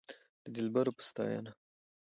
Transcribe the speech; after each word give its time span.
د 0.43 0.45
دلبرو 0.55 0.91
په 0.97 1.03
ستاينه 1.09 1.51